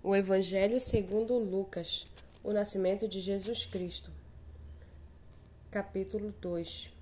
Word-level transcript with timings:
O 0.00 0.14
Evangelho 0.14 0.78
segundo 0.78 1.36
Lucas, 1.38 2.06
o 2.44 2.52
nascimento 2.52 3.08
de 3.08 3.20
Jesus 3.20 3.66
Cristo. 3.66 4.12
Capítulo 5.72 6.32
2. 6.40 6.92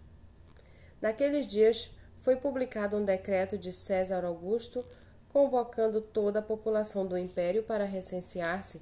Naqueles 1.00 1.46
dias 1.46 1.90
foi 2.16 2.36
publicado 2.36 2.96
um 2.96 3.04
decreto 3.04 3.58
de 3.58 3.70
César 3.70 4.24
Augusto 4.24 4.82
convocando 5.28 6.00
toda 6.00 6.38
a 6.38 6.42
população 6.42 7.06
do 7.06 7.18
império 7.18 7.62
para 7.62 7.84
recensear-se. 7.84 8.80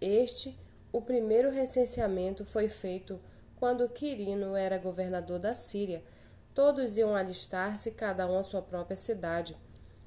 Este, 0.00 0.56
o 0.92 1.02
primeiro 1.02 1.50
recenseamento 1.50 2.44
foi 2.44 2.68
feito 2.68 3.20
quando 3.56 3.88
Quirino 3.88 4.54
era 4.54 4.78
governador 4.78 5.40
da 5.40 5.56
Síria. 5.56 6.00
Todos 6.54 6.96
iam 6.96 7.16
alistar-se, 7.16 7.90
cada 7.90 8.30
um 8.30 8.38
à 8.38 8.44
sua 8.44 8.62
própria 8.62 8.96
cidade. 8.96 9.56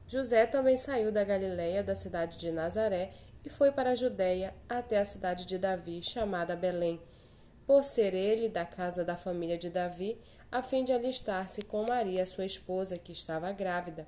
José 0.08 0.46
também 0.46 0.78
saiu 0.78 1.12
da 1.12 1.26
Galiléia, 1.26 1.84
da 1.84 1.96
cidade 1.96 2.38
de 2.38 2.50
Nazaré, 2.52 3.12
e 3.46 3.50
foi 3.50 3.72
para 3.72 3.92
a 3.92 3.96
Judéia 3.96 4.54
até 4.70 5.00
a 5.00 5.06
cidade 5.06 5.46
de 5.46 5.58
Davi, 5.58 6.02
chamada 6.04 6.56
Belém, 6.56 7.02
por 7.66 7.84
ser 7.84 8.14
ele 8.14 8.50
da 8.50 8.66
casa 8.66 9.04
da 9.04 9.16
família 9.16 9.58
de 9.58 9.70
Davi, 9.70 10.18
a 10.52 10.62
fim 10.62 10.84
de 10.84 10.92
alistar-se 10.92 11.62
com 11.62 11.86
Maria, 11.86 12.26
sua 12.26 12.46
esposa, 12.46 12.98
que 12.98 13.12
estava 13.12 13.52
grávida. 13.52 14.06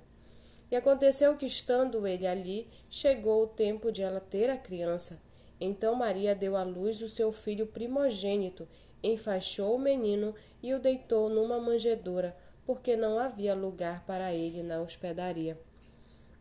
E 0.69 0.75
aconteceu 0.75 1.37
que, 1.37 1.45
estando 1.45 2.05
ele 2.05 2.27
ali, 2.27 2.67
chegou 2.89 3.43
o 3.43 3.47
tempo 3.47 3.91
de 3.91 4.01
ela 4.01 4.19
ter 4.19 4.49
a 4.49 4.57
criança. 4.57 5.21
Então 5.61 5.95
Maria 5.95 6.35
deu 6.35 6.55
à 6.57 6.63
luz 6.63 7.01
o 7.01 7.07
seu 7.07 7.31
filho 7.31 7.67
primogênito, 7.67 8.67
enfaixou 9.01 9.75
o 9.75 9.79
menino 9.79 10.35
e 10.61 10.73
o 10.73 10.79
deitou 10.79 11.29
numa 11.29 11.59
manjedoura, 11.59 12.35
porque 12.65 12.95
não 12.95 13.19
havia 13.19 13.53
lugar 13.53 14.05
para 14.05 14.33
ele 14.33 14.63
na 14.63 14.81
hospedaria. 14.81 15.57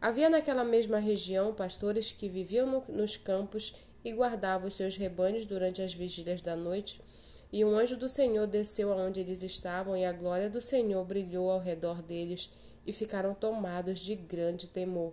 Havia 0.03 0.29
naquela 0.29 0.65
mesma 0.65 0.99
região 0.99 1.55
pastores 1.55 2.11
que 2.11 2.29
viviam 2.29 2.67
no, 2.67 2.85
nos 2.93 3.17
campos 3.17 3.73
e 4.05 4.13
guardavam 4.13 4.67
os 4.67 4.75
seus 4.75 4.97
rebanhos 4.97 5.47
durante 5.47 5.81
as 5.81 5.95
vigílias 5.95 6.41
da 6.41 6.57
noite. 6.57 7.01
E 7.53 7.65
um 7.65 7.79
anjo 7.79 7.97
do 7.97 8.09
Senhor 8.09 8.49
desceu 8.49 8.93
aonde 8.93 9.21
eles 9.21 9.45
estavam, 9.45 9.97
e 9.97 10.05
a 10.05 10.13
glória 10.13 10.51
do 10.51 10.61
Senhor 10.61 11.05
brilhou 11.05 11.49
ao 11.49 11.61
redor 11.61 12.03
deles, 12.03 12.51
e 12.85 12.93
ficaram 12.93 13.33
tomados 13.33 14.01
de 14.01 14.17
grande 14.17 14.67
temor. 14.67 15.13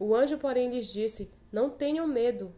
O 0.00 0.12
anjo, 0.16 0.36
porém, 0.36 0.68
lhes 0.68 0.92
disse: 0.92 1.30
Não 1.52 1.70
tenham 1.70 2.04
medo. 2.04 2.52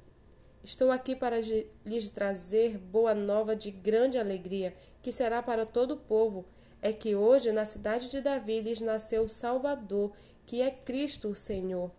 Estou 0.65 0.91
aqui 0.91 1.15
para 1.15 1.37
lhes 1.85 2.09
trazer 2.09 2.79
boa 2.79 3.15
nova 3.15 3.55
de 3.55 3.71
grande 3.71 4.17
alegria, 4.17 4.73
que 5.03 5.13
será 5.13 5.43
para 5.43 5.67
todo 5.67 5.93
o 5.93 5.99
povo 5.99 6.47
é 6.83 6.93
que 6.93 7.15
hoje 7.15 7.53
na 7.53 7.65
cidade 7.65 8.11
de 8.11 8.21
Davi 8.21 8.61
lhes 8.61 8.81
nasceu 8.81 9.23
o 9.25 9.29
Salvador, 9.29 10.13
que 10.47 10.63
é 10.63 10.71
Cristo 10.71 11.29
o 11.29 11.35
Senhor. 11.35 11.91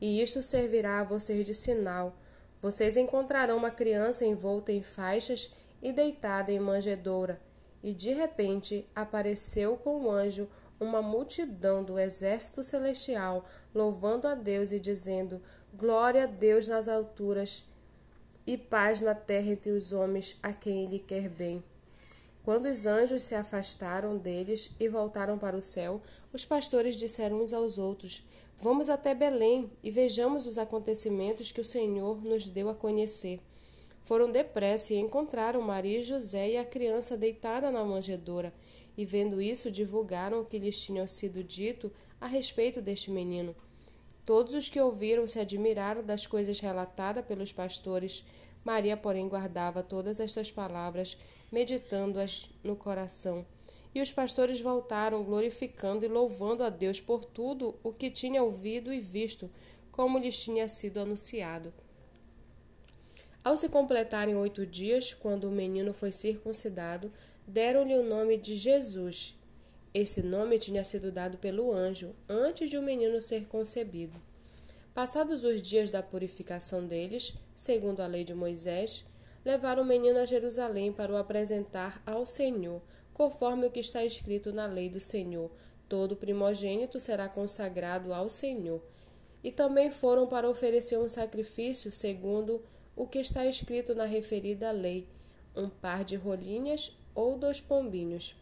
E 0.00 0.22
isto 0.22 0.42
servirá 0.42 1.00
a 1.00 1.04
vocês 1.04 1.44
de 1.44 1.54
sinal. 1.54 2.16
Vocês 2.60 2.96
encontrarão 2.96 3.56
uma 3.56 3.70
criança 3.70 4.24
envolta 4.24 4.72
em 4.72 4.82
faixas 4.82 5.50
e 5.80 5.92
deitada 5.92 6.50
em 6.50 6.58
manjedoura. 6.58 7.40
E 7.82 7.94
de 7.94 8.12
repente 8.12 8.86
apareceu 8.94 9.76
com 9.76 10.02
o 10.02 10.10
anjo 10.10 10.48
uma 10.78 11.02
multidão 11.02 11.84
do 11.84 11.98
exército 11.98 12.64
celestial, 12.64 13.44
louvando 13.74 14.26
a 14.26 14.34
Deus 14.34 14.72
e 14.72 14.80
dizendo: 14.80 15.40
Glória 15.74 16.24
a 16.24 16.26
Deus 16.26 16.66
nas 16.66 16.88
alturas 16.88 17.64
e 18.46 18.56
paz 18.56 19.00
na 19.00 19.14
terra 19.14 19.52
entre 19.52 19.70
os 19.70 19.92
homens 19.92 20.36
a 20.42 20.52
quem 20.52 20.84
Ele 20.84 20.98
quer 20.98 21.28
bem. 21.28 21.62
Quando 22.50 22.66
os 22.66 22.84
anjos 22.84 23.22
se 23.22 23.36
afastaram 23.36 24.18
deles 24.18 24.72
e 24.80 24.88
voltaram 24.88 25.38
para 25.38 25.56
o 25.56 25.62
céu, 25.62 26.02
os 26.32 26.44
pastores 26.44 26.96
disseram 26.96 27.40
uns 27.40 27.52
aos 27.52 27.78
outros: 27.78 28.24
Vamos 28.58 28.90
até 28.90 29.14
Belém 29.14 29.70
e 29.84 29.88
vejamos 29.92 30.46
os 30.46 30.58
acontecimentos 30.58 31.52
que 31.52 31.60
o 31.60 31.64
Senhor 31.64 32.20
nos 32.24 32.48
deu 32.48 32.68
a 32.68 32.74
conhecer. 32.74 33.38
Foram 34.02 34.32
depressa 34.32 34.92
e 34.92 34.98
encontraram 34.98 35.62
Maria 35.62 36.00
e 36.00 36.02
José 36.02 36.50
e 36.50 36.56
a 36.56 36.64
criança 36.64 37.16
deitada 37.16 37.70
na 37.70 37.84
manjedoura, 37.84 38.52
e 38.98 39.06
vendo 39.06 39.40
isso, 39.40 39.70
divulgaram 39.70 40.40
o 40.40 40.44
que 40.44 40.58
lhes 40.58 40.80
tinha 40.80 41.06
sido 41.06 41.44
dito 41.44 41.92
a 42.20 42.26
respeito 42.26 42.82
deste 42.82 43.12
menino. 43.12 43.54
Todos 44.26 44.54
os 44.54 44.68
que 44.68 44.80
ouviram 44.80 45.24
se 45.24 45.38
admiraram 45.38 46.02
das 46.02 46.26
coisas 46.26 46.58
relatadas 46.58 47.24
pelos 47.24 47.52
pastores. 47.52 48.24
Maria, 48.64 48.96
porém, 48.96 49.28
guardava 49.28 49.84
todas 49.84 50.18
estas 50.18 50.50
palavras 50.50 51.16
meditando-as 51.50 52.48
no 52.62 52.76
coração. 52.76 53.44
E 53.94 54.00
os 54.00 54.12
pastores 54.12 54.60
voltaram, 54.60 55.24
glorificando 55.24 56.04
e 56.04 56.08
louvando 56.08 56.62
a 56.62 56.70
Deus 56.70 57.00
por 57.00 57.24
tudo 57.24 57.74
o 57.82 57.92
que 57.92 58.10
tinha 58.10 58.42
ouvido 58.42 58.92
e 58.92 59.00
visto, 59.00 59.50
como 59.90 60.18
lhes 60.18 60.38
tinha 60.38 60.68
sido 60.68 61.00
anunciado. 61.00 61.72
Ao 63.42 63.56
se 63.56 63.68
completarem 63.68 64.36
oito 64.36 64.66
dias, 64.66 65.14
quando 65.14 65.44
o 65.44 65.50
menino 65.50 65.92
foi 65.92 66.12
circuncidado, 66.12 67.10
deram-lhe 67.46 67.94
o 67.94 68.02
nome 68.02 68.36
de 68.36 68.54
Jesus. 68.54 69.34
Esse 69.92 70.22
nome 70.22 70.58
tinha 70.58 70.84
sido 70.84 71.10
dado 71.10 71.38
pelo 71.38 71.72
anjo 71.72 72.14
antes 72.28 72.70
de 72.70 72.78
o 72.78 72.82
menino 72.82 73.20
ser 73.20 73.46
concebido. 73.46 74.20
Passados 74.94 75.42
os 75.42 75.62
dias 75.62 75.90
da 75.90 76.02
purificação 76.02 76.86
deles, 76.86 77.32
segundo 77.56 78.00
a 78.00 78.06
lei 78.06 78.24
de 78.24 78.34
Moisés, 78.34 79.04
levaram 79.44 79.82
o 79.82 79.86
menino 79.86 80.18
a 80.18 80.24
Jerusalém 80.24 80.92
para 80.92 81.12
o 81.12 81.16
apresentar 81.16 82.02
ao 82.04 82.26
Senhor, 82.26 82.82
conforme 83.14 83.66
o 83.66 83.70
que 83.70 83.80
está 83.80 84.04
escrito 84.04 84.52
na 84.52 84.66
lei 84.66 84.88
do 84.88 85.00
Senhor: 85.00 85.50
todo 85.88 86.16
primogênito 86.16 87.00
será 87.00 87.28
consagrado 87.28 88.12
ao 88.12 88.28
Senhor. 88.28 88.82
E 89.42 89.50
também 89.50 89.90
foram 89.90 90.26
para 90.26 90.48
oferecer 90.48 90.98
um 90.98 91.08
sacrifício 91.08 91.90
segundo 91.90 92.62
o 92.94 93.06
que 93.06 93.18
está 93.18 93.46
escrito 93.46 93.94
na 93.94 94.04
referida 94.04 94.70
lei: 94.70 95.08
um 95.56 95.68
par 95.68 96.04
de 96.04 96.16
rolinhas 96.16 96.96
ou 97.14 97.38
dois 97.38 97.60
pombinhos. 97.60 98.36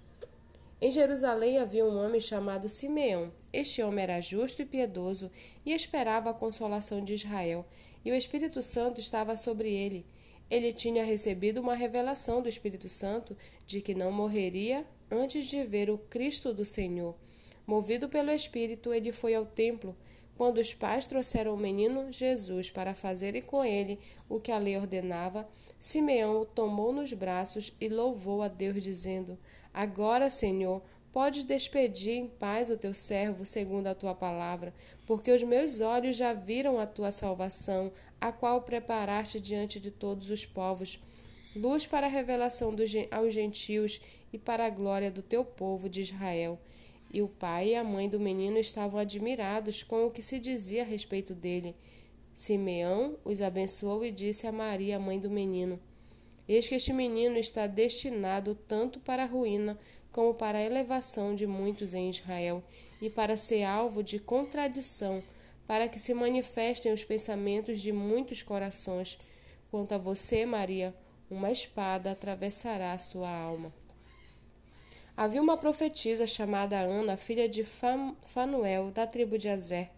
Em 0.81 0.93
Jerusalém 0.93 1.59
havia 1.59 1.85
um 1.85 1.99
homem 1.99 2.21
chamado 2.21 2.69
Simeão. 2.69 3.33
Este 3.53 3.83
homem 3.83 4.05
era 4.05 4.21
justo 4.21 4.63
e 4.63 4.65
piedoso 4.65 5.29
e 5.67 5.73
esperava 5.73 6.31
a 6.31 6.35
consolação 6.35 7.03
de 7.03 7.15
Israel, 7.15 7.67
e 8.05 8.13
o 8.13 8.15
Espírito 8.15 8.63
Santo 8.63 9.01
estava 9.01 9.37
sobre 9.37 9.73
ele 9.73 10.07
ele 10.51 10.73
tinha 10.73 11.05
recebido 11.05 11.61
uma 11.61 11.75
revelação 11.75 12.43
do 12.43 12.49
Espírito 12.49 12.89
Santo 12.89 13.37
de 13.67 13.81
que 13.81 13.95
não 13.95 14.11
morreria 14.11 14.87
antes 15.11 15.47
de 15.47 15.63
ver 15.65 15.91
o 15.91 15.99
Cristo 15.99 16.53
do 16.53 16.65
Senhor. 16.65 17.15
Movido 17.67 18.09
pelo 18.09 18.31
Espírito, 18.31 18.95
ele 18.95 19.13
foi 19.13 19.35
ao 19.35 19.45
templo 19.45 19.95
quando 20.39 20.59
os 20.59 20.73
pais 20.73 21.05
trouxeram 21.05 21.53
o 21.53 21.59
menino 21.59 22.13
Jesus 22.13 22.71
para 22.71 22.95
fazerem 22.95 23.43
com 23.43 23.65
ele 23.65 23.99
o 24.29 24.39
que 24.39 24.53
a 24.53 24.59
lei 24.59 24.77
ordenava. 24.77 25.49
Simeão 25.81 26.41
o 26.41 26.47
tomou 26.47 26.93
nos 26.93 27.13
braços 27.13 27.73
e 27.81 27.89
louvou 27.89 28.41
a 28.41 28.49
Deus, 28.49 28.83
dizendo: 28.83 29.37
Agora, 29.75 30.31
Senhor, 30.31 30.81
Podes 31.19 31.43
despedir 31.43 32.13
em 32.13 32.29
paz 32.29 32.71
o 32.71 32.77
teu 32.77 32.95
servo, 32.95 33.45
segundo 33.45 33.89
a 33.89 33.95
tua 33.95 34.15
palavra, 34.15 34.73
porque 35.05 35.33
os 35.33 35.43
meus 35.43 35.81
olhos 35.81 36.17
já 36.17 36.33
viram 36.33 36.79
a 36.79 36.87
tua 36.87 37.11
salvação, 37.11 37.91
a 38.21 38.31
qual 38.31 38.63
preparaste 38.63 39.41
diante 39.41 39.81
de 39.81 39.91
todos 39.91 40.31
os 40.31 40.47
povos, 40.47 41.03
luz 41.57 41.89
para 41.89 42.07
a 42.07 42.09
revelação 42.09 42.73
dos, 42.73 42.93
aos 43.11 43.35
gentios 43.35 44.01
e 44.33 44.39
para 44.39 44.67
a 44.67 44.71
glória 44.71 45.11
do 45.11 45.21
teu 45.21 45.45
povo 45.45 45.89
de 45.89 46.03
Israel. 46.03 46.57
E 47.13 47.21
o 47.21 47.27
pai 47.27 47.71
e 47.71 47.75
a 47.75 47.83
mãe 47.83 48.09
do 48.09 48.21
menino 48.21 48.57
estavam 48.57 49.01
admirados 49.01 49.83
com 49.83 50.07
o 50.07 50.13
que 50.13 50.23
se 50.23 50.39
dizia 50.39 50.83
a 50.83 50.87
respeito 50.87 51.35
dele. 51.35 51.75
Simeão 52.33 53.17
os 53.25 53.43
abençoou 53.43 54.05
e 54.05 54.13
disse 54.13 54.47
a 54.47 54.53
Maria, 54.53 55.01
mãe 55.01 55.19
do 55.19 55.29
menino: 55.29 55.81
Eis 56.49 56.69
que 56.69 56.77
este 56.77 56.93
menino 56.93 57.37
está 57.37 57.67
destinado 57.67 58.55
tanto 58.55 59.01
para 59.01 59.25
a 59.25 59.27
ruína 59.27 59.77
como 60.13 60.35
para 60.35 60.59
a 60.59 60.63
elevação 60.63 61.35
de 61.35 61.47
muitos 61.47 61.95
em 61.95 62.11
Israel, 62.11 62.63
e 63.01 63.09
para 63.09 63.37
ser 63.37 63.65
alvo 63.65 64.03
de 64.03 64.19
contradição, 64.19 65.23
para 65.67 65.89
que 65.89 66.01
se 66.01 66.15
manifestem 66.15 66.93
os 66.93 67.05
pensamentos 67.05 67.81
de 67.81 67.93
muitos 67.93 68.43
corações. 68.43 69.19
Quanto 69.71 69.93
a 69.93 69.99
você, 69.99 70.47
Maria, 70.47 70.95
uma 71.31 71.51
espada 71.51 72.11
atravessará 72.11 72.93
a 72.93 72.99
sua 72.99 73.29
alma. 73.31 73.73
Havia 75.17 75.43
uma 75.43 75.59
profetisa 75.59 76.27
chamada 76.27 76.79
Ana, 76.79 77.17
filha 77.17 77.49
de 77.49 77.65
Fanuel, 77.65 78.91
da 78.91 79.07
tribo 79.07 79.37
de 79.37 79.49
Azer. 79.49 79.91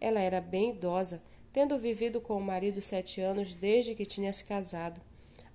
Ela 0.00 0.20
era 0.20 0.40
bem 0.40 0.70
idosa, 0.70 1.22
tendo 1.52 1.78
vivido 1.78 2.20
com 2.20 2.36
o 2.36 2.42
marido 2.42 2.82
sete 2.82 3.20
anos 3.20 3.54
desde 3.54 3.94
que 3.94 4.04
tinha 4.04 4.32
se 4.32 4.44
casado. 4.44 5.00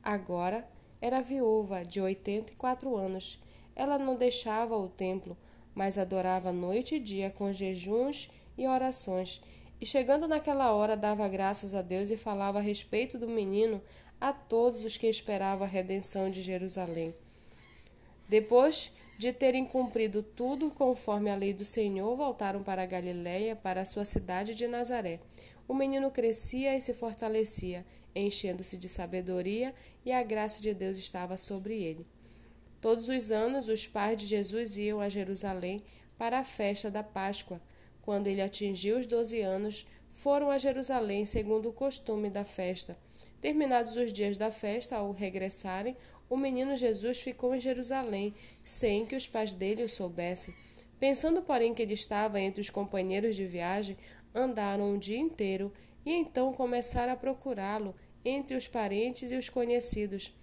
Agora 0.02 0.68
era 1.02 1.22
viúva 1.22 1.84
de 1.84 2.02
oitenta 2.02 2.54
e 2.54 2.56
quatro 2.56 2.96
anos 2.96 3.40
ela 3.80 3.98
não 3.98 4.18
deixava 4.18 4.76
o 4.76 4.90
templo, 4.90 5.38
mas 5.74 5.98
adorava 5.98 6.52
noite 6.52 6.96
e 6.96 7.00
dia 7.00 7.30
com 7.30 7.54
jejuns 7.54 8.30
e 8.58 8.68
orações. 8.68 9.42
E 9.80 9.86
chegando 9.86 10.28
naquela 10.28 10.74
hora, 10.74 10.98
dava 10.98 11.26
graças 11.30 11.74
a 11.74 11.82
Deus 11.82 12.12
e 12.12 12.18
falava 12.18 12.60
a 12.60 12.62
respeito 12.62 13.18
do 13.18 13.30
menino 13.30 13.82
a 14.20 14.34
todos 14.34 14.84
os 14.84 14.98
que 14.98 15.08
esperavam 15.08 15.66
a 15.66 15.70
redenção 15.70 16.30
de 16.30 16.42
Jerusalém. 16.42 17.16
Depois 18.28 18.92
de 19.18 19.32
terem 19.32 19.66
cumprido 19.66 20.22
tudo 20.22 20.70
conforme 20.72 21.30
a 21.30 21.36
lei 21.36 21.54
do 21.54 21.64
Senhor, 21.64 22.14
voltaram 22.18 22.62
para 22.62 22.86
Galiléia, 22.86 23.56
para 23.56 23.80
a 23.80 23.86
sua 23.86 24.04
cidade 24.04 24.54
de 24.54 24.68
Nazaré. 24.68 25.22
o 25.70 25.74
menino 25.74 26.12
crescia 26.12 26.76
e 26.76 26.82
se 26.82 26.94
fortalecia, 26.94 27.86
enchendo-se 28.14 28.76
de 28.76 28.90
sabedoria, 28.90 29.74
e 30.06 30.12
a 30.12 30.22
graça 30.22 30.60
de 30.60 30.74
Deus 30.74 30.98
estava 30.98 31.38
sobre 31.38 31.82
ele. 31.82 32.06
Todos 32.82 33.10
os 33.10 33.32
anos, 33.32 33.68
os 33.68 33.86
pais 33.86 34.18
de 34.18 34.26
Jesus 34.26 34.78
iam 34.78 35.02
a 35.02 35.10
Jerusalém 35.10 35.84
para 36.18 36.40
a 36.40 36.46
festa 36.46 36.90
da 36.90 37.04
Páscoa. 37.04 37.62
Quando 38.02 38.28
ele 38.28 38.42
atingiu 38.42 38.98
os 38.98 39.06
doze 39.06 39.42
anos, 39.42 39.86
foram 40.12 40.50
a 40.50 40.58
Jerusalém 40.58 41.26
segundo 41.26 41.70
o 41.70 41.74
costume 41.74 42.30
da 42.30 42.46
festa. 42.46 42.98
Terminados 43.42 43.96
os 43.96 44.12
dias 44.12 44.38
da 44.38 44.52
festa, 44.52 44.98
ao 44.98 45.12
regressarem, 45.12 45.96
o 46.30 46.38
menino 46.38 46.78
Jesus 46.78 47.20
ficou 47.20 47.56
em 47.56 47.62
Jerusalém, 47.62 48.34
sem 48.64 49.06
que 49.06 49.16
os 49.16 49.28
pais 49.28 49.54
dele 49.54 49.84
o 49.84 49.90
soubessem. 49.90 50.54
Pensando, 51.00 51.42
porém, 51.42 51.74
que 51.74 51.82
ele 51.82 51.94
estava 51.94 52.40
entre 52.40 52.62
os 52.62 52.70
companheiros 52.70 53.36
de 53.36 53.46
viagem, 53.46 53.98
andaram 54.36 54.94
o 54.94 54.98
dia 54.98 55.18
inteiro 55.18 55.74
e 56.06 56.12
então 56.12 56.54
começaram 56.54 57.14
a 57.14 57.18
procurá-lo 57.18 57.96
entre 58.24 58.56
os 58.56 58.68
parentes 58.68 59.32
e 59.32 59.36
os 59.36 59.50
conhecidos. 59.50 60.34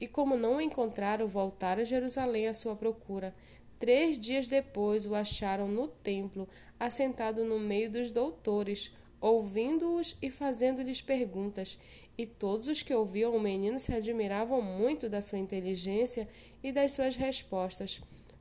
E 0.00 0.06
como 0.06 0.36
não 0.36 0.56
o 0.56 0.60
encontraram, 0.60 1.26
voltaram 1.26 1.82
a 1.82 1.84
Jerusalém 1.84 2.48
à 2.48 2.54
sua 2.54 2.76
procura. 2.76 3.34
Três 3.78 4.18
dias 4.18 4.48
depois 4.48 5.06
o 5.06 5.14
acharam 5.14 5.68
no 5.68 5.88
templo, 5.88 6.48
assentado 6.78 7.44
no 7.44 7.58
meio 7.58 7.90
dos 7.90 8.10
doutores, 8.10 8.90
ouvindo-os 9.20 10.16
e 10.20 10.30
fazendo-lhes 10.30 11.00
perguntas. 11.00 11.78
E 12.16 12.26
todos 12.26 12.66
os 12.66 12.82
que 12.82 12.94
ouviam 12.94 13.34
o 13.36 13.40
menino 13.40 13.78
se 13.78 13.92
admiravam 13.92 14.60
muito 14.60 15.08
da 15.08 15.22
sua 15.22 15.38
inteligência 15.38 16.28
e 16.62 16.72
das 16.72 16.92
suas 16.92 17.16
respostas. 17.16 18.00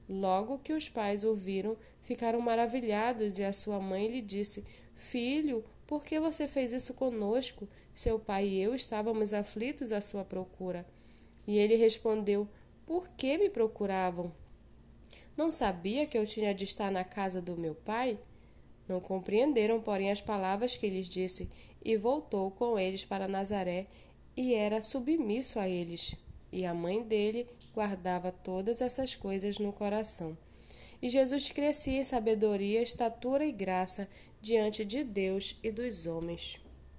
Logo 0.10 0.60
que 0.60 0.74
os 0.74 0.88
pais 0.88 1.24
ouviram, 1.24 1.78
ficaram 2.02 2.40
maravilhados, 2.40 3.38
e 3.38 3.44
a 3.44 3.52
sua 3.52 3.80
mãe 3.80 4.08
lhe 4.08 4.22
disse: 4.22 4.66
Filho, 4.96 5.64
por 5.86 6.04
que 6.04 6.20
você 6.20 6.48
fez 6.48 6.72
isso 6.72 6.94
conosco? 6.94 7.68
Seu 7.94 8.18
pai 8.18 8.48
e 8.48 8.62
eu 8.62 8.74
estávamos 8.74 9.34
aflitos 9.34 9.92
à 9.92 10.02
sua 10.02 10.24
procura. 10.24 10.86
E 11.48 11.58
ele 11.58 11.76
respondeu: 11.76 12.48
Por 12.86 13.08
que 13.10 13.38
me 13.38 13.50
procuravam? 13.50 14.32
Não 15.38 15.52
sabia 15.52 16.06
que 16.06 16.18
eu 16.18 16.26
tinha 16.26 16.54
de 16.54 16.66
estar 16.66 16.92
na 16.92 17.04
casa 17.04 17.42
do 17.42 17.56
meu 17.56 17.74
pai? 17.74 18.20
Não 18.88 19.00
compreenderam, 19.00 19.80
porém, 19.80 20.12
as 20.12 20.22
palavras 20.22 20.76
que 20.76 20.90
lhes 20.90 21.08
disse, 21.08 21.50
e 21.84 21.96
voltou 21.96 22.52
com 22.52 22.78
eles 22.78 23.06
para 23.06 23.28
Nazaré, 23.28 23.88
e 24.36 24.54
era 24.54 24.82
submisso 24.82 25.60
a 25.60 25.70
eles. 25.70 26.16
E 26.52 26.66
a 26.66 26.74
mãe 26.74 27.02
dele 27.02 27.48
guardava 27.74 28.32
todas 28.32 28.82
essas 28.82 29.16
coisas 29.16 29.60
no 29.60 29.72
coração. 29.72 30.38
E 31.02 31.10
Jesus 31.10 31.52
crescia 31.52 32.00
em 32.00 32.04
sabedoria, 32.04 32.82
estatura 32.82 33.46
e 33.46 33.52
graça 33.52 34.10
diante 34.42 34.84
de 34.84 35.04
Deus 35.04 35.58
e 35.62 35.72
dos 35.72 36.06
homens. 36.06 36.60